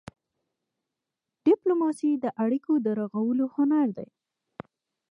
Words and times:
ډيپلوماسي 1.45 2.11
د 2.23 2.25
اړیکو 2.43 2.73
د 2.85 2.87
رغولو 2.99 3.45
هنر 3.55 3.87
دی. 3.97 4.09